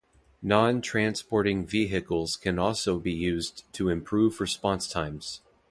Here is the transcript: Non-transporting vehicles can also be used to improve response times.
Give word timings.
Non-transporting 0.41 1.67
vehicles 1.67 2.35
can 2.35 2.57
also 2.57 2.97
be 2.97 3.11
used 3.11 3.71
to 3.73 3.89
improve 3.89 4.41
response 4.41 4.87
times. 4.87 5.41